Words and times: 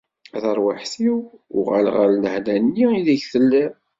A 0.35 0.37
tarwiḥt-iw, 0.43 1.17
uɣal 1.57 1.87
ɣer 1.95 2.09
lehna 2.13 2.53
nni 2.57 2.85
ideg 2.99 3.21
telliḍ. 3.31 3.73